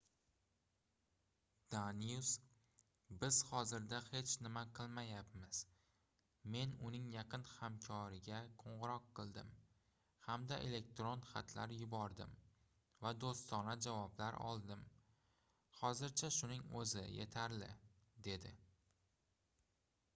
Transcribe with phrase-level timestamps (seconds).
[1.73, 2.29] danius
[3.23, 5.59] biz hozirda hech nima qilmayapmiz
[6.55, 9.51] men uning yaqin hamkoriga qoʻngʻiroq qildim
[10.29, 12.33] hamda elektron xatlar yubordim
[13.05, 14.83] va doʻstona javoblar oldim
[15.83, 17.71] hozircha shuning oʻzi yetarli
[18.31, 18.59] dedi